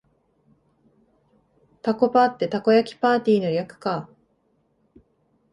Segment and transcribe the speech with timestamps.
[1.83, 4.09] タコパってたこ焼きパーティーの略か